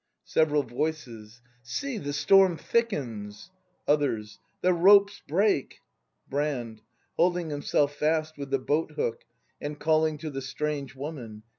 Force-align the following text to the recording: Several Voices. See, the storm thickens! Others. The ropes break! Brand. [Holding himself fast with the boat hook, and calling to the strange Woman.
Several 0.25 0.63
Voices. 0.63 1.41
See, 1.61 1.99
the 1.99 2.11
storm 2.11 2.57
thickens! 2.57 3.51
Others. 3.87 4.39
The 4.61 4.73
ropes 4.73 5.21
break! 5.27 5.81
Brand. 6.27 6.81
[Holding 7.17 7.51
himself 7.51 7.93
fast 7.93 8.35
with 8.35 8.49
the 8.49 8.57
boat 8.57 8.93
hook, 8.93 9.25
and 9.61 9.79
calling 9.79 10.17
to 10.17 10.31
the 10.31 10.41
strange 10.41 10.95
Woman. 10.95 11.43